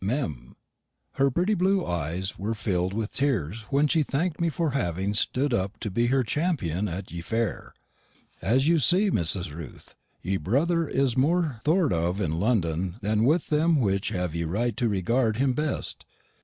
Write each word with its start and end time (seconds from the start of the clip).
Mem. 0.03 0.55
Her 1.11 1.29
pritty 1.29 1.53
blu 1.53 1.85
eys 1.85 2.35
wear 2.35 2.55
fill'd 2.55 2.91
with 2.91 3.13
teares 3.13 3.65
wen 3.69 3.87
she 3.87 4.01
thank'd 4.01 4.41
me 4.41 4.49
for 4.49 4.71
having 4.71 5.13
studd 5.13 5.53
up 5.53 5.79
to 5.79 5.91
be 5.91 6.07
her 6.07 6.23
champyun 6.23 6.87
at 6.89 7.11
ye 7.11 7.21
Fare. 7.21 7.75
So 8.41 8.53
you 8.55 8.79
see, 8.79 9.11
Mrs. 9.11 9.53
Ruth, 9.53 9.93
ye 10.23 10.37
brotherr 10.39 10.89
is 10.89 11.15
more 11.15 11.59
thort 11.63 11.93
off 11.93 12.19
in 12.19 12.39
London 12.39 12.95
than 13.01 13.25
with 13.25 13.49
them 13.49 13.79
which 13.79 14.09
hav 14.09 14.33
ye 14.33 14.43
rite 14.43 14.75
to 14.77 14.89
regard 14.89 15.37
him 15.37 15.53
bestt. 15.53 16.03